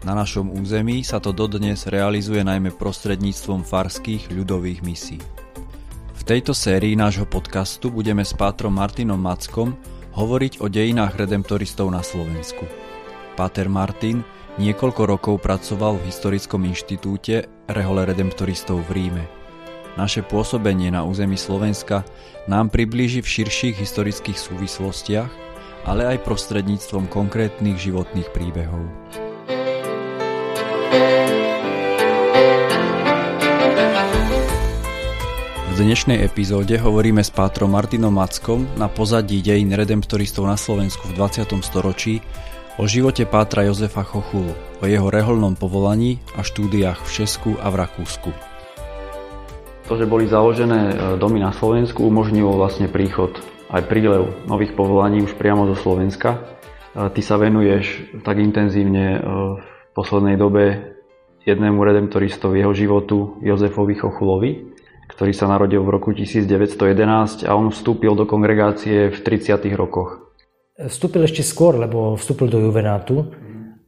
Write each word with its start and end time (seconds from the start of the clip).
Na 0.00 0.16
našom 0.16 0.48
území 0.56 1.04
sa 1.04 1.20
to 1.20 1.28
dodnes 1.36 1.84
realizuje 1.84 2.40
najmä 2.40 2.72
prostredníctvom 2.72 3.68
farských 3.68 4.32
ľudových 4.32 4.80
misí. 4.80 5.20
V 6.16 6.22
tejto 6.24 6.56
sérii 6.56 6.96
nášho 6.96 7.28
podcastu 7.28 7.92
budeme 7.92 8.24
s 8.24 8.32
pátrom 8.32 8.72
Martinom 8.72 9.20
Mackom 9.20 9.76
hovoriť 10.16 10.64
o 10.64 10.72
dejinách 10.72 11.20
redemptoristov 11.20 11.92
na 11.92 12.00
Slovensku. 12.00 12.64
Páter 13.36 13.68
Martin 13.68 14.24
niekoľko 14.56 15.02
rokov 15.04 15.34
pracoval 15.44 16.00
v 16.00 16.08
Historickom 16.08 16.64
inštitúte 16.64 17.44
Rehole 17.68 18.08
redemptoristov 18.08 18.80
v 18.88 19.04
Ríme. 19.04 19.24
Naše 20.00 20.24
pôsobenie 20.24 20.88
na 20.88 21.04
území 21.04 21.36
Slovenska 21.36 22.08
nám 22.48 22.72
priblíži 22.72 23.20
v 23.20 23.32
širších 23.36 23.76
historických 23.76 24.38
súvislostiach, 24.38 25.32
ale 25.84 26.16
aj 26.16 26.24
prostredníctvom 26.24 27.08
konkrétnych 27.12 27.76
životných 27.76 28.28
príbehov. 28.32 28.84
V 35.70 35.78
dnešnej 35.78 36.26
epizóde 36.26 36.74
hovoríme 36.82 37.22
s 37.22 37.30
pátrom 37.30 37.70
Martinom 37.78 38.10
Mackom 38.10 38.66
na 38.74 38.90
pozadí 38.90 39.38
dejín 39.38 39.70
redemptoristov 39.70 40.50
na 40.50 40.58
Slovensku 40.58 41.06
v 41.06 41.14
20. 41.14 41.46
storočí 41.62 42.18
o 42.82 42.90
živote 42.90 43.22
pátra 43.22 43.70
Jozefa 43.70 44.02
Chochulu, 44.02 44.50
o 44.82 44.84
jeho 44.88 45.06
reholnom 45.14 45.54
povolaní 45.54 46.18
a 46.34 46.42
štúdiách 46.42 46.98
v 47.06 47.10
Česku 47.22 47.54
a 47.62 47.70
v 47.70 47.86
Rakúsku. 47.86 48.30
To, 49.86 49.94
že 49.94 50.10
boli 50.10 50.26
založené 50.26 50.82
e, 50.90 50.94
domy 51.22 51.38
na 51.38 51.54
Slovensku, 51.54 52.02
umožnilo 52.02 52.58
vlastne 52.58 52.90
príchod 52.90 53.38
aj 53.70 53.86
prílev 53.86 54.42
nových 54.50 54.74
povolaní 54.74 55.22
už 55.22 55.38
priamo 55.38 55.70
zo 55.70 55.78
Slovenska. 55.78 56.34
E, 56.34 56.38
ty 57.14 57.22
sa 57.22 57.38
venuješ 57.38 58.18
tak 58.26 58.42
intenzívne 58.42 59.18
e, 59.18 59.20
v 59.90 59.92
poslednej 59.98 60.38
dobe 60.38 60.94
jednému 61.42 61.82
redemptoristovi 61.82 62.62
jeho 62.62 62.70
životu 62.70 63.42
Jozefovi 63.42 63.98
Chochulovi, 63.98 64.50
ktorý 65.10 65.34
sa 65.34 65.50
narodil 65.50 65.82
v 65.82 65.90
roku 65.90 66.14
1911 66.14 67.42
a 67.42 67.52
on 67.58 67.74
vstúpil 67.74 68.14
do 68.14 68.22
kongregácie 68.22 69.10
v 69.10 69.18
30. 69.18 69.58
rokoch. 69.74 70.30
Vstúpil 70.78 71.26
ešte 71.26 71.42
skôr, 71.42 71.74
lebo 71.74 72.14
vstúpil 72.14 72.46
do 72.46 72.62
juvenátu 72.62 73.34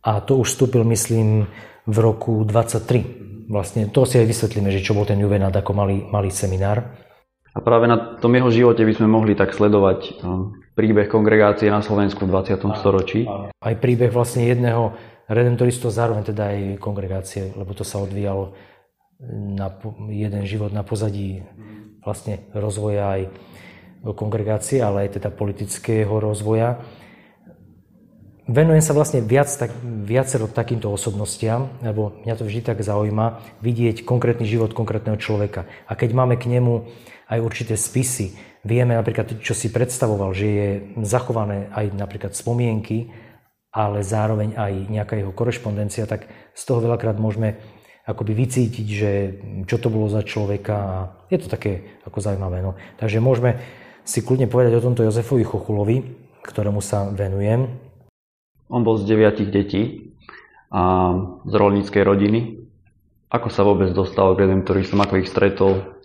a 0.02 0.18
to 0.26 0.42
už 0.42 0.58
vstúpil, 0.58 0.82
myslím, 0.90 1.46
v 1.86 1.96
roku 2.02 2.42
23. 2.42 3.46
Vlastne 3.46 3.86
to 3.94 4.02
si 4.02 4.18
aj 4.18 4.26
vysvetlíme, 4.26 4.74
že 4.74 4.82
čo 4.82 4.98
bol 4.98 5.06
ten 5.06 5.22
juvenát 5.22 5.54
ako 5.54 5.70
malý, 5.70 6.02
malý 6.10 6.34
seminár. 6.34 6.98
A 7.52 7.60
práve 7.60 7.84
na 7.84 8.18
tom 8.18 8.32
jeho 8.32 8.48
živote 8.48 8.82
by 8.82 8.92
sme 8.96 9.06
mohli 9.12 9.36
tak 9.36 9.52
sledovať 9.52 10.24
um, 10.24 10.56
príbeh 10.72 11.06
kongregácie 11.06 11.68
na 11.68 11.84
Slovensku 11.84 12.24
v 12.24 12.32
20. 12.32 12.80
storočí. 12.80 13.28
Aj 13.60 13.74
príbeh 13.76 14.08
vlastne 14.08 14.48
jedného 14.48 14.96
redemptoristov, 15.32 15.90
zároveň 15.90 16.28
teda 16.28 16.52
aj 16.52 16.60
kongregácie, 16.78 17.56
lebo 17.56 17.72
to 17.72 17.82
sa 17.82 17.98
odvíjalo 17.98 18.52
na 19.32 19.70
jeden 20.10 20.42
život 20.44 20.74
na 20.74 20.82
pozadí 20.82 21.46
vlastne 22.02 22.42
rozvoja 22.50 23.18
aj 23.18 23.22
kongregácie, 24.10 24.82
ale 24.82 25.06
aj 25.06 25.22
teda 25.22 25.30
politického 25.30 26.10
rozvoja. 26.18 26.82
Venujem 28.42 28.82
sa 28.82 28.90
vlastne 28.90 29.22
viac, 29.22 29.46
tak, 29.54 29.70
viacero 30.02 30.50
takýmto 30.50 30.90
osobnostiam, 30.90 31.78
lebo 31.78 32.18
mňa 32.26 32.34
to 32.34 32.42
vždy 32.42 32.60
tak 32.66 32.82
zaujíma, 32.82 33.38
vidieť 33.62 34.02
konkrétny 34.02 34.42
život 34.50 34.74
konkrétneho 34.74 35.14
človeka. 35.14 35.70
A 35.86 35.94
keď 35.94 36.10
máme 36.10 36.34
k 36.34 36.50
nemu 36.50 36.90
aj 37.30 37.38
určité 37.38 37.78
spisy, 37.78 38.34
vieme 38.66 38.98
napríklad, 38.98 39.38
čo 39.38 39.54
si 39.54 39.70
predstavoval, 39.70 40.34
že 40.34 40.46
je 40.50 40.68
zachované 41.06 41.70
aj 41.70 41.94
napríklad 41.94 42.34
spomienky, 42.34 43.14
ale 43.72 44.04
zároveň 44.04 44.52
aj 44.54 44.72
nejaká 44.92 45.16
jeho 45.16 45.32
korešpondencia, 45.32 46.04
tak 46.04 46.28
z 46.52 46.62
toho 46.68 46.84
veľakrát 46.84 47.16
môžeme 47.16 47.56
akoby 48.04 48.36
vycítiť, 48.36 48.86
že 48.86 49.10
čo 49.64 49.80
to 49.80 49.88
bolo 49.88 50.12
za 50.12 50.20
človeka 50.20 50.74
a 50.76 50.96
je 51.32 51.38
to 51.40 51.48
také 51.48 51.96
ako 52.04 52.20
zaujímavé. 52.20 52.60
No. 52.60 52.76
Takže 53.00 53.24
môžeme 53.24 53.56
si 54.04 54.20
kľudne 54.20 54.50
povedať 54.50 54.76
o 54.76 54.84
tomto 54.84 55.06
Jozefovi 55.06 55.46
Chochulovi, 55.46 56.02
ktorému 56.44 56.82
sa 56.84 57.08
venujem. 57.08 57.70
On 58.68 58.82
bol 58.82 58.98
z 59.00 59.06
deviatich 59.08 59.48
detí 59.48 60.12
a 60.72 61.14
z 61.46 61.52
rolníckej 61.54 62.02
rodiny. 62.02 62.40
Ako 63.32 63.48
sa 63.48 63.64
vôbec 63.64 63.94
dostal 63.96 64.36
k 64.36 64.44
redemptoristom, 64.44 65.00
ako 65.00 65.22
ich 65.22 65.30
stretol? 65.30 66.02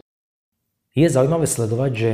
Je 0.95 1.09
zaujímavé 1.09 1.49
sledovať, 1.49 1.91
že 1.91 2.11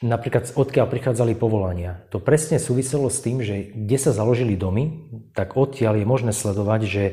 napríklad 0.00 0.48
odkiaľ 0.56 0.86
prichádzali 0.88 1.36
povolania. 1.36 2.00
To 2.08 2.24
presne 2.24 2.56
súviselo 2.56 3.12
s 3.12 3.20
tým, 3.20 3.44
že 3.44 3.68
kde 3.76 3.98
sa 4.00 4.16
založili 4.16 4.56
domy, 4.56 5.12
tak 5.36 5.60
odtiaľ 5.60 6.00
je 6.00 6.06
možné 6.08 6.32
sledovať, 6.32 6.80
že 6.88 7.04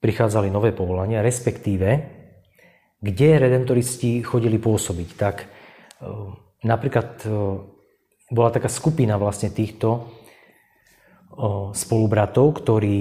prichádzali 0.00 0.48
nové 0.48 0.72
povolania, 0.72 1.20
respektíve 1.20 2.18
kde 2.98 3.28
redemptoristi 3.38 4.24
chodili 4.26 4.58
pôsobiť. 4.58 5.08
Tak 5.14 5.36
e, 5.38 5.46
napríklad 6.66 7.22
e, 7.22 7.28
bola 8.32 8.50
taká 8.50 8.66
skupina 8.66 9.20
vlastne 9.20 9.54
týchto 9.54 9.88
e, 9.94 10.00
spolubratov, 11.76 12.58
ktorí 12.58 12.96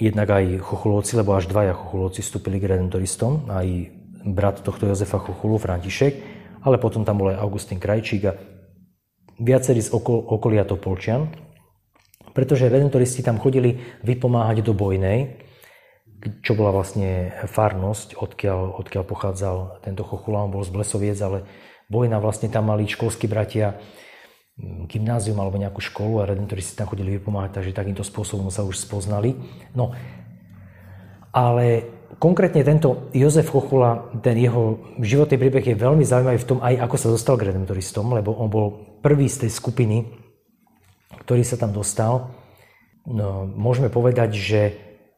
jednak 0.00 0.28
aj 0.32 0.44
Chochulovci, 0.64 1.20
lebo 1.20 1.36
až 1.36 1.50
dvaja 1.52 1.76
Chochulovci 1.76 2.24
vstúpili 2.24 2.56
k 2.62 2.72
redemptoristom, 2.72 3.52
aj 3.52 3.92
brat 4.22 4.62
tohto 4.64 4.88
Jozefa 4.88 5.20
Chochulu, 5.20 5.60
František, 5.60 6.31
ale 6.62 6.78
potom 6.78 7.02
tam 7.02 7.18
bol 7.18 7.34
aj 7.34 7.42
Augustín 7.42 7.82
Krajčík 7.82 8.22
a 8.30 8.38
viacerí 9.42 9.82
z 9.82 9.90
okol, 9.90 10.22
okolia 10.22 10.62
Topolčian, 10.62 11.26
pretože 12.32 12.70
redentoristi 12.70 13.20
tam 13.20 13.42
chodili 13.42 13.82
vypomáhať 14.06 14.64
do 14.64 14.72
Bojnej, 14.72 15.42
čo 16.46 16.54
bola 16.54 16.70
vlastne 16.70 17.34
farnosť, 17.50 18.14
odkiaľ, 18.14 18.78
odkiaľ 18.78 19.04
pochádzal 19.04 19.56
tento 19.82 20.06
Chochula, 20.06 20.46
on 20.46 20.54
bol 20.54 20.62
z 20.62 20.70
Blesoviec, 20.70 21.18
ale 21.18 21.42
Bojna 21.90 22.22
vlastne 22.22 22.46
tam 22.46 22.70
mali 22.70 22.86
školskí 22.86 23.26
bratia 23.26 23.74
mm, 24.56 24.86
gymnázium 24.86 25.36
alebo 25.42 25.58
nejakú 25.58 25.82
školu 25.82 26.22
a 26.22 26.28
redentoristi 26.30 26.78
tam 26.78 26.86
chodili 26.86 27.18
vypomáhať, 27.18 27.58
takže 27.58 27.74
takýmto 27.74 28.06
spôsobom 28.06 28.54
sa 28.54 28.62
už 28.62 28.78
spoznali. 28.78 29.34
No, 29.74 29.90
ale 31.34 31.90
Konkrétne 32.20 32.60
tento 32.60 33.08
Jozef 33.16 33.48
Chochula, 33.48 34.12
ten 34.20 34.36
jeho 34.36 34.78
životný 35.00 35.36
príbeh 35.40 35.64
je 35.64 35.76
veľmi 35.76 36.04
zaujímavý 36.04 36.38
v 36.38 36.48
tom 36.48 36.58
aj, 36.60 36.84
ako 36.84 36.96
sa 37.00 37.08
dostal 37.08 37.34
k 37.40 37.48
redemptoristom, 37.48 38.12
lebo 38.12 38.36
on 38.36 38.52
bol 38.52 38.66
prvý 39.00 39.32
z 39.32 39.46
tej 39.46 39.50
skupiny, 39.56 40.04
ktorý 41.24 41.42
sa 41.42 41.56
tam 41.56 41.72
dostal. 41.72 42.28
No, 43.08 43.48
môžeme 43.48 43.88
povedať, 43.88 44.36
že, 44.36 44.62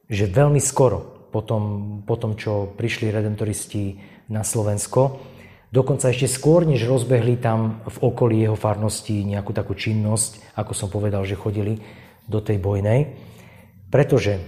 že 0.07 0.31
veľmi 0.31 0.63
skoro 0.63 1.29
po 1.35 1.43
tom, 1.43 1.63
po 2.07 2.15
tom, 2.15 2.39
čo 2.39 2.71
prišli 2.79 3.11
redemptoristi 3.11 3.99
na 4.31 4.47
Slovensko, 4.47 5.19
dokonca 5.75 6.15
ešte 6.15 6.31
skôr, 6.31 6.63
než 6.63 6.87
rozbehli 6.87 7.43
tam 7.43 7.83
v 7.91 7.97
okolí 8.01 8.47
jeho 8.47 8.55
farnosti 8.55 9.27
nejakú 9.27 9.51
takú 9.51 9.75
činnosť, 9.75 10.55
ako 10.55 10.73
som 10.73 10.89
povedal, 10.89 11.27
že 11.27 11.35
chodili 11.35 11.83
do 12.31 12.39
tej 12.39 12.63
bojnej. 12.63 13.19
Pretože 13.91 14.39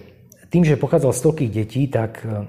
tým, 0.50 0.62
že 0.62 0.80
pochádzal 0.80 1.12
z 1.12 1.22
toľkých 1.22 1.50
detí, 1.50 1.82
tak 1.90 2.22
e, 2.22 2.46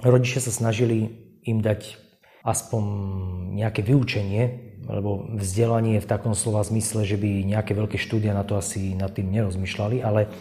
rodičia 0.00 0.40
sa 0.40 0.52
snažili 0.52 1.12
im 1.44 1.60
dať 1.60 1.96
aspoň 2.44 2.82
nejaké 3.56 3.84
vyučenie, 3.84 4.76
lebo 4.88 5.28
vzdelanie 5.36 6.00
v 6.00 6.08
takom 6.08 6.32
slova 6.32 6.64
zmysle, 6.64 7.04
že 7.04 7.20
by 7.20 7.44
nejaké 7.44 7.76
veľké 7.76 8.00
štúdia 8.00 8.32
na 8.32 8.46
to 8.46 8.56
asi 8.56 8.96
nad 8.96 9.12
tým 9.12 9.28
nerozmýšľali, 9.28 10.00
ale 10.00 10.32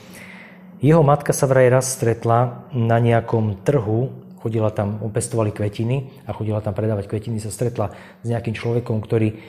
jeho 0.80 1.02
matka 1.02 1.34
sa 1.34 1.50
vraj 1.50 1.68
raz 1.74 1.90
stretla 1.90 2.70
na 2.72 3.02
nejakom 3.02 3.66
trhu, 3.66 4.14
chodila 4.40 4.70
tam, 4.70 5.02
pestovali 5.10 5.50
kvetiny 5.52 6.24
a 6.30 6.32
chodila 6.32 6.62
tam 6.62 6.78
predávať 6.78 7.10
kvetiny, 7.10 7.42
sa 7.42 7.52
stretla 7.52 7.98
s 8.24 8.28
nejakým 8.30 8.54
človekom, 8.56 9.02
ktorý 9.04 9.42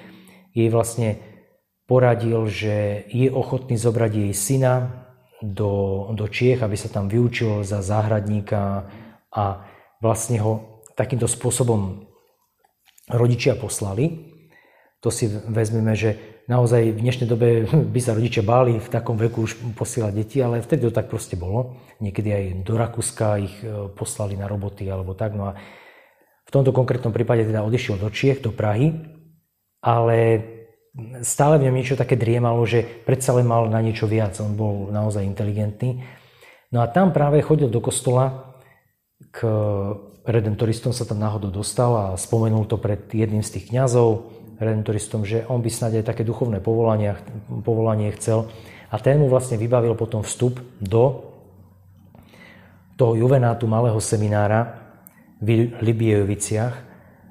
jej 0.56 0.68
vlastne 0.72 1.20
poradil, 1.86 2.48
že 2.48 3.06
je 3.12 3.28
ochotný 3.30 3.76
zobrať 3.78 4.12
jej 4.12 4.32
syna, 4.34 5.07
do, 5.42 6.06
do 6.14 6.26
Čiech, 6.26 6.62
aby 6.62 6.74
sa 6.74 6.90
tam 6.90 7.06
vyučil 7.06 7.62
za 7.62 7.78
záhradníka 7.82 8.90
a 9.30 9.44
vlastne 10.02 10.42
ho 10.42 10.82
takýmto 10.98 11.30
spôsobom 11.30 12.06
rodičia 13.06 13.54
poslali. 13.54 14.34
To 14.98 15.14
si 15.14 15.30
vezmeme, 15.30 15.94
že 15.94 16.42
naozaj 16.50 16.90
v 16.90 17.02
dnešnej 17.06 17.28
dobe 17.30 17.48
by 17.94 18.00
sa 18.02 18.18
rodičia 18.18 18.42
báli 18.42 18.82
v 18.82 18.88
takom 18.90 19.14
veku 19.14 19.46
už 19.46 19.78
posielať 19.78 20.12
deti, 20.12 20.42
ale 20.42 20.64
vtedy 20.64 20.90
to 20.90 20.92
tak 20.92 21.06
proste 21.06 21.38
bolo. 21.38 21.78
Niekedy 22.02 22.28
aj 22.34 22.44
do 22.66 22.74
Rakúska 22.74 23.38
ich 23.38 23.54
e, 23.62 23.92
poslali 23.94 24.34
na 24.34 24.50
roboty 24.50 24.90
alebo 24.90 25.14
tak. 25.14 25.38
No 25.38 25.54
a 25.54 25.58
v 26.48 26.50
tomto 26.50 26.74
konkrétnom 26.74 27.14
prípade 27.14 27.46
teda 27.46 27.62
odišiel 27.62 28.00
do 28.00 28.08
Čiech, 28.10 28.42
do 28.42 28.50
Prahy, 28.50 28.96
ale 29.84 30.16
stále 31.22 31.58
v 31.58 31.70
ňom 31.70 31.76
niečo 31.78 31.98
také 31.98 32.18
driemalo, 32.18 32.62
že 32.66 32.82
predsa 32.82 33.34
len 33.38 33.46
mal 33.46 33.70
na 33.70 33.78
niečo 33.78 34.10
viac. 34.10 34.38
On 34.42 34.52
bol 34.54 34.90
naozaj 34.90 35.22
inteligentný. 35.22 36.02
No 36.74 36.84
a 36.84 36.90
tam 36.90 37.14
práve 37.14 37.40
chodil 37.40 37.70
do 37.70 37.80
kostola 37.80 38.54
k 39.32 39.46
redemptoristom 40.28 40.92
sa 40.92 41.08
tam 41.08 41.18
náhodou 41.18 41.48
dostal 41.48 41.90
a 41.96 42.04
spomenul 42.20 42.68
to 42.68 42.76
pred 42.76 43.08
jedným 43.08 43.40
z 43.40 43.58
tých 43.58 43.72
kňazov, 43.72 44.28
redemptoristom, 44.60 45.24
že 45.24 45.48
on 45.48 45.64
by 45.64 45.70
snáď 45.72 46.02
aj 46.02 46.14
také 46.14 46.22
duchovné 46.26 46.60
povolanie, 46.60 47.16
povolanie 47.64 48.12
chcel. 48.18 48.50
A 48.92 49.00
ten 49.00 49.16
mu 49.16 49.32
vlastne 49.32 49.56
vybavil 49.56 49.96
potom 49.96 50.20
vstup 50.20 50.60
do 50.80 51.24
toho 52.98 53.14
juvenátu 53.14 53.70
malého 53.70 54.00
seminára 54.02 54.90
v 55.38 55.70
Libiejoviciach, 55.78 56.74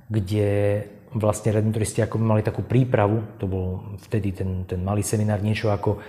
kde 0.08 0.48
vlastne 1.16 1.56
redemptoristi 1.56 2.04
ako 2.04 2.20
mali 2.20 2.44
takú 2.44 2.66
prípravu, 2.66 3.24
to 3.40 3.48
bol 3.48 3.96
vtedy 4.08 4.36
ten, 4.36 4.68
ten 4.68 4.84
malý 4.84 5.06
seminár, 5.06 5.40
niečo 5.40 5.72
ako 5.72 6.00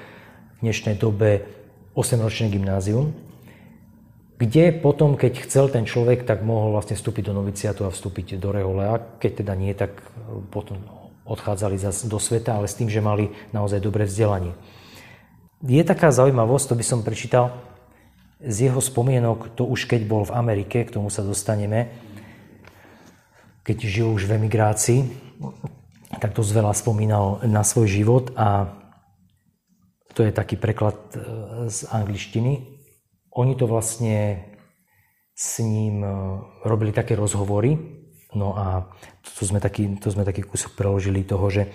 v 0.59 0.59
dnešnej 0.65 0.99
dobe 0.99 1.47
8-ročné 1.95 2.51
gymnázium, 2.51 3.15
kde 4.39 4.71
potom, 4.71 5.19
keď 5.19 5.43
chcel 5.43 5.67
ten 5.67 5.83
človek, 5.83 6.23
tak 6.23 6.47
mohol 6.47 6.71
vlastne 6.71 6.95
vstúpiť 6.95 7.27
do 7.27 7.35
noviciatu 7.43 7.83
a 7.83 7.91
vstúpiť 7.91 8.39
do 8.39 8.55
rehole. 8.55 8.87
A 8.87 9.03
keď 9.19 9.43
teda 9.43 9.55
nie, 9.59 9.75
tak 9.75 9.99
potom 10.55 10.79
odchádzali 11.27 11.75
zase 11.75 12.07
do 12.07 12.23
sveta, 12.23 12.55
ale 12.55 12.71
s 12.71 12.79
tým, 12.79 12.87
že 12.87 13.03
mali 13.03 13.35
naozaj 13.51 13.83
dobré 13.83 14.07
vzdelanie. 14.07 14.55
Je 15.67 15.83
taká 15.83 16.15
zaujímavosť, 16.15 16.71
to 16.71 16.79
by 16.79 16.85
som 16.87 17.03
prečítal 17.03 17.51
z 18.39 18.71
jeho 18.71 18.79
spomienok, 18.79 19.59
to 19.59 19.67
už 19.67 19.91
keď 19.91 20.07
bol 20.07 20.23
v 20.23 20.31
Amerike, 20.39 20.87
k 20.87 20.95
tomu 20.95 21.11
sa 21.11 21.27
dostaneme, 21.27 21.91
keď 23.69 23.85
žil 23.85 24.09
už 24.17 24.25
v 24.25 24.41
emigrácii, 24.41 25.01
tak 26.17 26.33
to 26.33 26.41
veľa 26.41 26.73
spomínal 26.73 27.45
na 27.45 27.61
svoj 27.61 27.85
život 27.85 28.33
a 28.33 28.73
to 30.17 30.25
je 30.25 30.33
taký 30.33 30.57
preklad 30.57 30.97
e, 31.13 31.21
z 31.69 31.85
angličtiny. 31.93 32.65
Oni 33.37 33.53
to 33.61 33.69
vlastne 33.69 34.41
s 35.37 35.61
ním 35.61 36.01
e, 36.01 36.09
robili 36.65 36.97
také 36.97 37.13
rozhovory, 37.13 37.77
no 38.33 38.57
a 38.57 38.89
to 39.21 39.45
sme 39.45 39.61
taký, 39.61 40.01
to 40.01 40.09
sme 40.09 40.25
taký 40.25 40.49
kúsok 40.49 40.73
preložili 40.73 41.29
toho, 41.29 41.53
že 41.53 41.69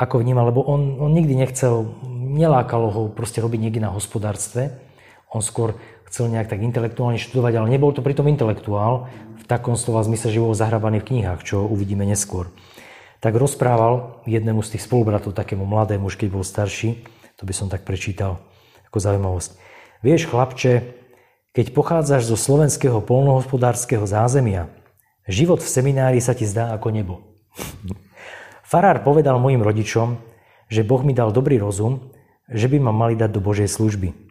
ako 0.00 0.24
vnímal, 0.24 0.48
lebo 0.48 0.64
on, 0.64 0.96
on 0.96 1.12
nikdy 1.12 1.36
nechcel, 1.36 1.84
nelákalo 2.08 2.88
ho 2.88 3.02
proste 3.12 3.44
robiť 3.44 3.68
niekde 3.68 3.84
na 3.84 3.92
hospodárstve, 3.92 4.80
on 5.28 5.44
skôr 5.44 5.76
chcel 6.08 6.30
nejak 6.30 6.50
tak 6.50 6.60
intelektuálne 6.62 7.20
študovať, 7.20 7.52
ale 7.58 7.72
nebol 7.72 7.90
to 7.92 8.04
pritom 8.04 8.28
intelektuál, 8.28 9.08
v 9.44 9.44
takom 9.44 9.76
slova 9.76 10.00
zmysle, 10.00 10.32
že 10.32 10.40
bol 10.40 10.56
zahrabaný 10.56 11.04
v 11.04 11.08
knihách, 11.12 11.44
čo 11.44 11.68
uvidíme 11.68 12.08
neskôr. 12.08 12.48
Tak 13.20 13.36
rozprával 13.36 14.24
jednému 14.24 14.64
z 14.64 14.76
tých 14.76 14.88
spolubratov, 14.88 15.36
takému 15.36 15.68
mladému, 15.68 16.08
už 16.08 16.16
keď 16.16 16.28
bol 16.32 16.44
starší, 16.44 17.04
to 17.36 17.44
by 17.44 17.52
som 17.52 17.68
tak 17.68 17.84
prečítal 17.84 18.40
ako 18.88 18.98
zaujímavosť. 19.04 19.50
Vieš, 20.00 20.32
chlapče, 20.32 20.96
keď 21.52 21.66
pochádzaš 21.76 22.32
zo 22.32 22.40
slovenského 22.40 23.04
polnohospodárskeho 23.04 24.08
zázemia, 24.08 24.72
život 25.28 25.60
v 25.60 25.68
seminári 25.68 26.24
sa 26.24 26.32
ti 26.32 26.48
zdá 26.48 26.72
ako 26.72 26.88
nebo. 26.88 27.14
Farár 28.64 29.04
povedal 29.04 29.36
mojim 29.36 29.60
rodičom, 29.60 30.16
že 30.72 30.88
Boh 30.88 31.04
mi 31.04 31.12
dal 31.12 31.36
dobrý 31.36 31.60
rozum, 31.60 32.12
že 32.48 32.64
by 32.72 32.80
ma 32.80 32.92
mali 32.96 33.12
dať 33.12 33.28
do 33.28 33.44
Božej 33.44 33.68
služby. 33.68 34.23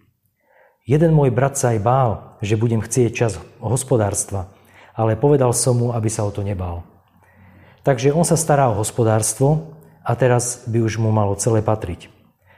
Jeden 0.83 1.15
môj 1.15 1.31
brat 1.31 1.56
sa 1.56 1.71
aj 1.71 1.80
bál, 1.80 2.09
že 2.44 2.59
budem 2.59 2.83
chcieť 2.83 3.12
čas 3.15 3.39
hospodárstva, 3.63 4.51
ale 4.91 5.15
povedal 5.15 5.56
som 5.56 5.80
mu, 5.80 5.88
aby 5.95 6.12
sa 6.12 6.27
o 6.27 6.31
to 6.31 6.44
nebál. 6.44 6.83
Takže 7.88 8.12
on 8.12 8.27
sa 8.27 8.35
stará 8.35 8.68
o 8.68 8.75
hospodárstvo 8.75 9.80
a 10.03 10.12
teraz 10.19 10.68
by 10.68 10.83
už 10.83 11.00
mu 11.00 11.15
malo 11.15 11.39
celé 11.39 11.63
patriť. 11.63 12.12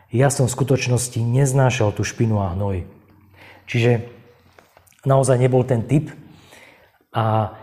Ja 0.09 0.33
som 0.33 0.49
v 0.49 0.55
skutočnosti 0.57 1.17
neznášal 1.21 1.93
tú 1.93 2.01
špinu 2.01 2.41
a 2.41 2.53
hnoj. 2.53 2.85
Čiže 3.69 4.09
naozaj 5.05 5.37
nebol 5.37 5.61
ten 5.65 5.85
typ. 5.85 6.09
A 7.13 7.57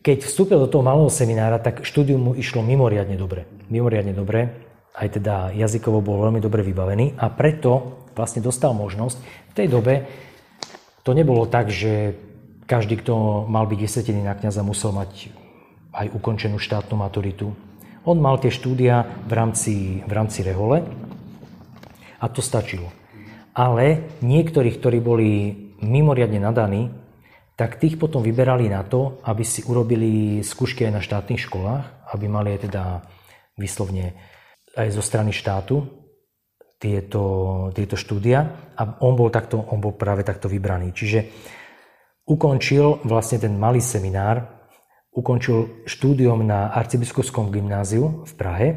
keď 0.00 0.24
vstúpil 0.24 0.60
do 0.60 0.68
toho 0.68 0.84
malého 0.84 1.12
seminára, 1.12 1.60
tak 1.60 1.84
štúdium 1.84 2.20
mu 2.20 2.32
išlo 2.32 2.64
mimoriadne 2.64 3.16
dobre. 3.20 3.44
Mimoriadne 3.68 4.16
dobre. 4.16 4.67
Aj 4.98 5.06
teda 5.06 5.54
jazykovo 5.54 6.02
bol 6.02 6.26
veľmi 6.26 6.42
dobre 6.42 6.66
vybavený 6.66 7.14
a 7.14 7.30
preto 7.30 8.02
vlastne 8.18 8.42
dostal 8.42 8.74
možnosť. 8.74 9.16
V 9.22 9.54
tej 9.54 9.70
dobe 9.70 9.94
to 11.06 11.14
nebolo 11.14 11.46
tak, 11.46 11.70
že 11.70 12.18
každý, 12.66 12.98
kto 12.98 13.46
mal 13.46 13.64
byť 13.70 13.78
desetiny 13.78 14.26
na 14.26 14.34
kniaza, 14.34 14.66
musel 14.66 14.90
mať 14.90 15.30
aj 15.94 16.10
ukončenú 16.12 16.58
štátnu 16.58 16.98
maturitu. 16.98 17.54
On 18.02 18.18
mal 18.18 18.42
tie 18.42 18.50
štúdia 18.50 19.06
v 19.24 19.32
rámci, 19.32 20.02
v 20.02 20.12
rámci 20.12 20.42
rehole 20.42 20.82
a 22.18 22.26
to 22.26 22.42
stačilo. 22.42 22.90
Ale 23.54 24.18
niektorých, 24.20 24.82
ktorí 24.82 24.98
boli 24.98 25.30
mimoriadne 25.78 26.42
nadaní, 26.42 26.90
tak 27.58 27.82
tých 27.82 27.98
potom 27.98 28.22
vyberali 28.22 28.70
na 28.70 28.86
to, 28.86 29.18
aby 29.26 29.42
si 29.42 29.66
urobili 29.66 30.42
skúšky 30.46 30.86
aj 30.86 30.92
na 30.94 31.02
štátnych 31.02 31.42
školách, 31.42 32.14
aby 32.14 32.26
mali 32.30 32.54
aj 32.54 32.70
teda 32.70 32.84
vyslovne 33.58 34.14
aj 34.76 34.88
zo 34.92 35.02
strany 35.04 35.32
štátu 35.32 35.84
tieto, 36.78 37.22
tieto 37.74 37.96
štúdia 37.98 38.70
a 38.78 38.82
on 39.02 39.18
bol, 39.18 39.28
takto, 39.32 39.58
on 39.58 39.82
bol 39.82 39.94
práve 39.98 40.22
takto 40.22 40.46
vybraný. 40.46 40.94
Čiže 40.94 41.18
ukončil 42.28 43.02
vlastne 43.02 43.42
ten 43.42 43.56
malý 43.58 43.82
seminár, 43.82 44.46
ukončil 45.10 45.82
štúdium 45.88 46.46
na 46.46 46.70
arcibiskupskom 46.70 47.50
gymnáziu 47.50 48.22
v 48.22 48.32
Prahe 48.38 48.68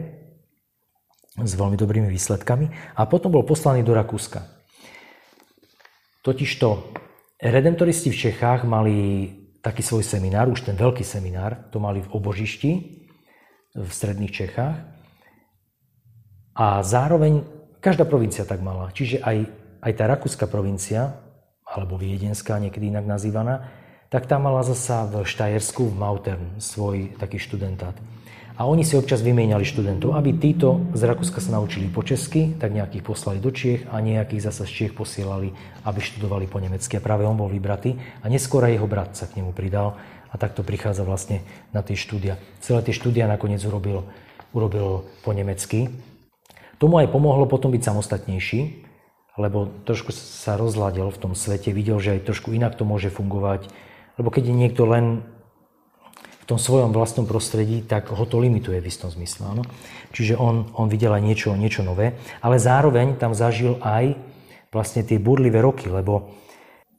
s 1.38 1.54
veľmi 1.54 1.78
dobrými 1.78 2.10
výsledkami 2.10 2.98
a 2.98 3.06
potom 3.06 3.32
bol 3.32 3.46
poslaný 3.46 3.86
do 3.86 3.94
Rakúska. 3.94 4.42
Totižto 6.22 6.98
redemptoristi 7.42 8.10
v 8.14 8.20
Čechách 8.30 8.66
mali 8.66 8.96
taký 9.62 9.86
svoj 9.86 10.02
seminár, 10.02 10.50
už 10.50 10.66
ten 10.66 10.78
veľký 10.78 11.06
seminár, 11.06 11.70
to 11.70 11.78
mali 11.78 12.02
v 12.02 12.12
Obožišti, 12.14 12.72
v 13.78 13.90
stredných 13.90 14.34
Čechách. 14.34 15.01
A 16.56 16.84
zároveň 16.84 17.48
každá 17.80 18.04
provincia 18.04 18.44
tak 18.44 18.60
mala. 18.60 18.92
Čiže 18.92 19.24
aj, 19.24 19.38
aj 19.82 19.92
tá 19.96 20.04
rakúska 20.06 20.46
provincia, 20.46 21.16
alebo 21.64 21.96
viedenská, 21.96 22.60
niekedy 22.60 22.92
inak 22.92 23.08
nazývaná, 23.08 23.72
tak 24.12 24.28
tá 24.28 24.36
mala 24.36 24.60
zasa 24.68 25.08
v 25.08 25.24
Štajersku, 25.24 25.88
v 25.88 25.96
Mautern, 25.96 26.60
svoj 26.60 27.16
taký 27.16 27.40
študentát. 27.40 27.96
A 28.60 28.68
oni 28.68 28.84
si 28.84 29.00
občas 29.00 29.24
vymieniali 29.24 29.64
študentov, 29.64 30.14
aby 30.14 30.36
títo 30.36 30.92
z 30.92 31.08
Rakúska 31.08 31.40
sa 31.40 31.56
naučili 31.56 31.88
po 31.88 32.04
česky, 32.04 32.60
tak 32.60 32.76
nejakých 32.76 33.02
poslali 33.02 33.40
do 33.40 33.50
Čiech 33.50 33.88
a 33.88 34.04
nejakých 34.04 34.52
zasa 34.52 34.68
z 34.68 34.72
Čiech 34.76 34.94
posielali, 34.94 35.56
aby 35.88 36.00
študovali 36.04 36.46
po 36.52 36.60
nemecky. 36.60 37.00
A 37.00 37.02
práve 37.02 37.24
on 37.24 37.40
bol 37.40 37.48
vybratý 37.48 37.96
a 38.22 38.28
neskôr 38.28 38.68
aj 38.68 38.76
jeho 38.76 38.86
brat 38.86 39.16
sa 39.16 39.26
k 39.32 39.40
nemu 39.40 39.56
pridal 39.56 39.96
a 40.30 40.36
takto 40.36 40.62
prichádza 40.62 41.08
vlastne 41.08 41.42
na 41.72 41.82
tie 41.82 41.96
štúdia. 41.96 42.36
Celé 42.60 42.84
tie 42.84 42.94
štúdia 42.94 43.26
nakoniec 43.32 43.64
urobil, 43.64 44.06
urobil 44.52 45.08
po 45.24 45.32
nemecky. 45.32 45.88
Tomu 46.82 46.98
aj 46.98 47.14
pomohlo 47.14 47.46
potom 47.46 47.70
byť 47.70 47.86
samostatnejší, 47.86 48.90
lebo 49.38 49.70
trošku 49.86 50.10
sa 50.10 50.58
rozhľadil 50.58 51.14
v 51.14 51.22
tom 51.22 51.38
svete, 51.38 51.70
videl, 51.70 52.02
že 52.02 52.18
aj 52.18 52.26
trošku 52.26 52.50
inak 52.58 52.74
to 52.74 52.90
môže 52.90 53.14
fungovať. 53.14 53.70
Lebo 54.18 54.34
keď 54.34 54.50
je 54.50 54.56
niekto 54.58 54.90
len 54.90 55.22
tom 56.52 56.60
svojom 56.60 56.92
vlastnom 56.92 57.24
prostredí, 57.24 57.80
tak 57.80 58.12
ho 58.12 58.28
to 58.28 58.36
limituje 58.36 58.84
v 58.84 58.90
istom 58.92 59.08
zmysle. 59.08 59.56
Áno? 59.56 59.64
Čiže 60.12 60.36
on, 60.36 60.68
on 60.76 60.92
videl 60.92 61.16
aj 61.16 61.24
niečo, 61.24 61.56
niečo 61.56 61.80
nové, 61.80 62.20
ale 62.44 62.60
zároveň 62.60 63.16
tam 63.16 63.32
zažil 63.32 63.80
aj 63.80 64.20
vlastne 64.68 65.08
tie 65.08 65.16
burlivé 65.16 65.64
roky, 65.64 65.88
lebo 65.88 66.36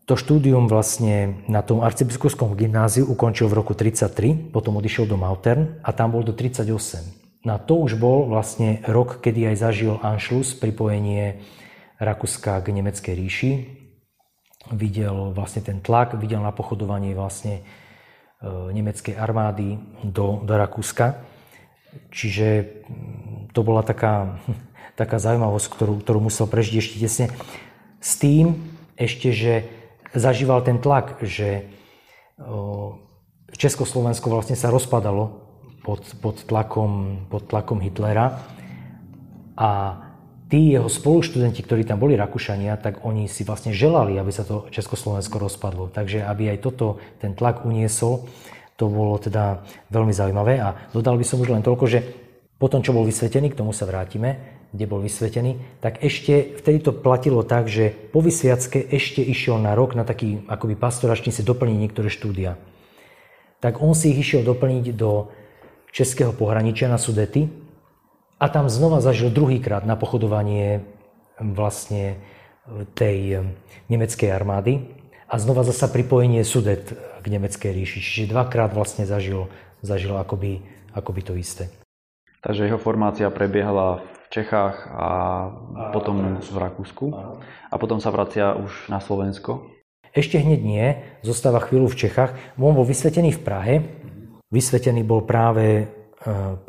to 0.09 0.17
štúdium 0.17 0.73
vlastne 0.73 1.45
na 1.53 1.61
tom 1.61 1.85
arcibiskupskom 1.85 2.57
gymnáziu 2.57 3.05
ukončil 3.05 3.53
v 3.53 3.61
roku 3.61 3.77
33, 3.77 4.57
potom 4.57 4.81
odišiel 4.81 5.05
do 5.05 5.21
Mautern 5.21 5.77
a 5.85 5.93
tam 5.93 6.17
bol 6.17 6.25
do 6.25 6.33
38. 6.33 7.22
Na 7.43 7.59
to 7.59 7.83
už 7.83 7.99
bol 7.99 8.31
vlastne 8.31 8.79
rok, 8.87 9.19
kedy 9.19 9.51
aj 9.51 9.57
zažil 9.59 9.99
Anschluss, 9.99 10.55
pripojenie 10.55 11.43
Rakúska 11.99 12.63
k 12.63 12.71
nemeckej 12.71 13.15
ríši. 13.19 13.53
Videl 14.71 15.35
vlastne 15.35 15.63
ten 15.67 15.83
tlak, 15.83 16.15
videl 16.15 16.39
na 16.39 16.55
pochodovanie 16.55 17.19
vlastne 17.19 17.67
E, 18.43 18.75
nemeckej 18.75 19.15
armády 19.15 19.79
do, 20.03 20.43
do 20.43 20.53
Rakúska. 20.59 21.23
Čiže 22.11 22.67
to 23.55 23.63
bola 23.63 23.87
taká, 23.87 24.43
taká 25.01 25.23
zaujímavosť, 25.23 25.67
ktorú, 25.71 25.95
ktorú 26.03 26.19
musel 26.27 26.51
prežiť 26.51 26.75
ešte 26.83 26.97
tesne. 26.99 27.27
S 28.03 28.19
tým 28.19 28.59
ešte, 28.99 29.31
že 29.31 29.71
zažíval 30.11 30.67
ten 30.67 30.83
tlak, 30.83 31.23
že 31.23 31.71
Československo 33.55 34.27
vlastne 34.27 34.59
sa 34.59 34.75
rozpadalo 34.75 35.52
pod, 35.83 36.03
pod, 36.23 36.37
tlakom, 36.47 37.25
pod 37.27 37.51
tlakom 37.51 37.83
Hitlera 37.83 38.39
a 39.59 39.71
tí 40.53 40.77
jeho 40.77 40.87
spoluštudenti, 40.87 41.65
ktorí 41.65 41.83
tam 41.89 41.97
boli 41.97 42.13
Rakúšania, 42.15 42.77
tak 42.77 43.03
oni 43.09 43.25
si 43.27 43.43
vlastne 43.43 43.73
želali, 43.75 44.21
aby 44.21 44.29
sa 44.29 44.45
to 44.45 44.69
Československo 44.69 45.41
rozpadlo. 45.41 45.89
Takže 45.89 46.23
aby 46.23 46.53
aj 46.53 46.59
toto, 46.61 47.03
ten 47.19 47.33
tlak 47.33 47.65
uniesol, 47.65 48.29
to 48.77 48.89
bolo 48.93 49.17
teda 49.17 49.65
veľmi 49.89 50.13
zaujímavé. 50.13 50.61
A 50.61 50.77
dodal 50.93 51.17
by 51.17 51.25
som 51.25 51.41
už 51.41 51.53
len 51.57 51.65
toľko, 51.65 51.85
že 51.89 52.05
po 52.61 52.71
tom, 52.71 52.85
čo 52.85 52.95
bol 52.95 53.09
vysvetený, 53.09 53.51
k 53.51 53.59
tomu 53.59 53.75
sa 53.75 53.89
vrátime, 53.89 54.61
kde 54.73 54.85
bol 54.89 55.05
vysvetený, 55.05 55.81
tak 55.85 56.01
ešte 56.01 56.57
vtedy 56.61 56.79
to 56.81 56.93
platilo 56.97 57.45
tak, 57.45 57.69
že 57.69 57.93
po 58.13 58.25
vysviacke 58.25 58.81
ešte 58.93 59.21
išiel 59.21 59.61
na 59.61 59.77
rok 59.77 59.93
na 59.93 60.05
taký 60.07 60.45
akoby 60.49 60.79
pastoračný 60.81 61.29
si 61.35 61.45
doplniť 61.45 61.77
niektoré 61.77 62.09
štúdia. 62.09 62.57
Tak 63.61 63.85
on 63.85 63.93
si 63.93 64.13
ich 64.13 64.21
išiel 64.21 64.45
doplniť 64.45 64.97
do 64.97 65.33
českého 65.93 66.33
pohraničia 66.33 66.89
na 66.89 66.97
Sudety 66.97 67.53
a 68.41 68.49
tam 68.49 68.67
znova 68.67 68.99
zažil 68.99 69.31
druhýkrát 69.31 69.87
na 69.87 69.95
pochodovanie 69.95 70.83
vlastne 71.39 72.19
tej 72.97 73.47
nemeckej 73.93 74.33
armády 74.33 74.89
a 75.29 75.39
znova 75.39 75.63
zasa 75.63 75.87
pripojenie 75.89 76.43
Sudet 76.43 76.97
k 77.23 77.27
nemeckej 77.29 77.71
ríši. 77.71 78.01
Čiže 78.01 78.33
dvakrát 78.33 78.73
vlastne 78.73 79.05
zažil, 79.05 79.49
zažil 79.85 80.17
akoby, 80.17 80.65
akoby 80.97 81.21
to 81.23 81.33
isté. 81.37 81.69
Takže 82.43 82.67
jeho 82.67 82.81
formácia 82.81 83.31
prebiehala 83.31 84.03
v 84.03 84.27
Čechách 84.35 84.91
a, 84.91 84.99
a 84.99 85.09
potom 85.95 86.43
v 86.43 86.59
Rakúsku. 86.59 87.15
A 87.71 87.75
potom 87.79 88.03
sa 88.03 88.11
vracia 88.11 88.59
už 88.59 88.91
na 88.91 88.99
Slovensko. 88.99 89.71
Ešte 90.13 90.43
hneď 90.43 90.61
nie, 90.61 90.87
zostáva 91.25 91.63
chvíľu 91.63 91.89
v 91.89 92.05
Čechách. 92.05 92.35
On 92.61 92.75
bol 92.75 92.85
vysvetený 92.85 93.33
v 93.39 93.41
Prahe. 93.41 93.75
Vysvetený 94.53 95.01
bol 95.09 95.25
práve, 95.25 95.81
e, 95.81 95.85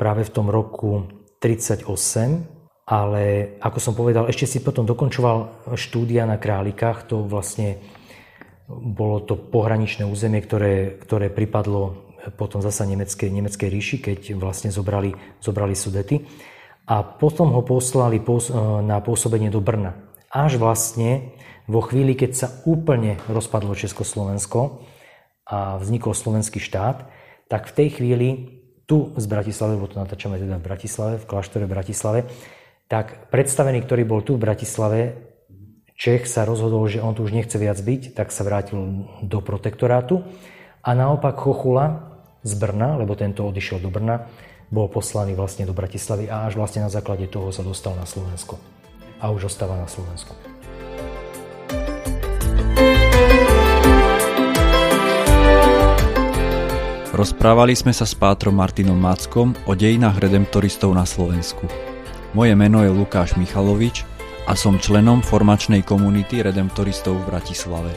práve 0.00 0.24
v 0.24 0.32
tom 0.32 0.48
roku 0.48 1.04
38, 1.36 1.84
ale 2.88 3.56
ako 3.60 3.78
som 3.80 3.92
povedal, 3.92 4.24
ešte 4.32 4.48
si 4.48 4.58
potom 4.64 4.88
dokončoval 4.88 5.68
štúdia 5.76 6.24
na 6.24 6.40
Králikách. 6.40 7.12
To 7.12 7.28
vlastne 7.28 7.84
bolo 8.72 9.20
to 9.20 9.36
pohraničné 9.36 10.08
územie, 10.08 10.40
ktoré, 10.40 10.96
ktoré 10.96 11.28
pripadlo 11.28 12.16
potom 12.40 12.64
zasa 12.64 12.88
nemeckej, 12.88 13.28
nemeckej 13.28 13.68
ríši, 13.68 13.96
keď 14.00 14.40
vlastne 14.40 14.72
zobrali, 14.72 15.12
zobrali 15.44 15.76
Sudety. 15.76 16.24
A 16.88 17.04
potom 17.04 17.52
ho 17.52 17.60
poslali 17.60 18.16
e, 18.16 18.24
na 18.80 18.96
pôsobenie 19.04 19.52
do 19.52 19.60
Brna. 19.60 19.92
Až 20.32 20.56
vlastne 20.56 21.36
vo 21.68 21.84
chvíli, 21.84 22.16
keď 22.16 22.30
sa 22.32 22.48
úplne 22.64 23.20
rozpadlo 23.28 23.76
Československo 23.76 24.84
a 25.48 25.76
vznikol 25.80 26.16
slovenský 26.16 26.60
štát, 26.60 27.23
tak 27.48 27.70
v 27.70 27.76
tej 27.76 27.88
chvíli 28.00 28.28
tu 28.84 29.12
z 29.16 29.24
Bratislavy, 29.24 29.80
lebo 29.80 29.88
to 29.88 30.00
natáčame 30.00 30.36
teda 30.36 30.60
v 30.60 30.66
Bratislave, 30.66 31.14
v 31.20 31.28
kláštore 31.28 31.64
v 31.64 31.72
Bratislave, 31.72 32.20
tak 32.88 33.32
predstavený, 33.32 33.80
ktorý 33.84 34.02
bol 34.04 34.20
tu 34.20 34.36
v 34.36 34.44
Bratislave, 34.44 35.34
Čech 35.94 36.26
sa 36.26 36.42
rozhodol, 36.42 36.90
že 36.90 36.98
on 36.98 37.14
tu 37.14 37.22
už 37.22 37.30
nechce 37.30 37.54
viac 37.54 37.78
byť, 37.78 38.18
tak 38.18 38.34
sa 38.34 38.42
vrátil 38.42 39.06
do 39.22 39.38
protektorátu. 39.38 40.26
A 40.82 40.90
naopak 40.90 41.38
Chochula 41.38 42.18
z 42.42 42.52
Brna, 42.58 42.98
lebo 42.98 43.14
tento 43.14 43.46
odišiel 43.46 43.78
do 43.78 43.94
Brna, 43.94 44.26
bol 44.74 44.90
poslaný 44.90 45.38
vlastne 45.38 45.64
do 45.64 45.72
Bratislavy 45.72 46.26
a 46.26 46.50
až 46.50 46.58
vlastne 46.58 46.82
na 46.82 46.90
základe 46.90 47.30
toho 47.30 47.54
sa 47.54 47.62
dostal 47.62 47.94
na 47.94 48.04
Slovensko. 48.10 48.58
A 49.22 49.30
už 49.30 49.46
ostáva 49.46 49.78
na 49.78 49.86
Slovensku. 49.86 50.53
Rozprávali 57.14 57.78
sme 57.78 57.94
sa 57.94 58.02
s 58.02 58.18
pátrom 58.18 58.58
Martinom 58.58 58.98
Mackom 58.98 59.54
o 59.70 59.78
dejinách 59.78 60.18
redemptoristov 60.18 60.90
na 60.98 61.06
Slovensku. 61.06 61.62
Moje 62.34 62.58
meno 62.58 62.82
je 62.82 62.90
Lukáš 62.90 63.38
Michalovič 63.38 64.02
a 64.50 64.58
som 64.58 64.82
členom 64.82 65.22
formačnej 65.22 65.86
komunity 65.86 66.42
redemptoristov 66.42 67.22
v 67.22 67.26
Bratislave. 67.30 67.94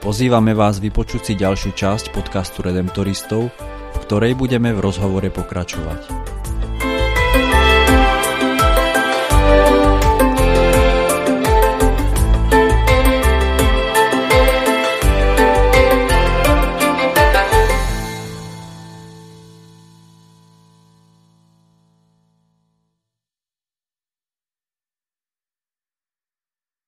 Pozývame 0.00 0.56
vás 0.56 0.80
vypočuť 0.80 1.20
si 1.28 1.32
ďalšiu 1.36 1.76
časť 1.76 2.16
podcastu 2.16 2.64
Redemptoristov, 2.64 3.52
v 3.92 3.98
ktorej 4.08 4.32
budeme 4.32 4.72
v 4.72 4.80
rozhovore 4.80 5.28
pokračovať. 5.28 6.21